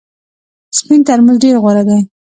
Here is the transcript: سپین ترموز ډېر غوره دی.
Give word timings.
سپین 0.77 0.99
ترموز 1.07 1.37
ډېر 1.43 1.55
غوره 1.63 1.83
دی. 1.89 1.99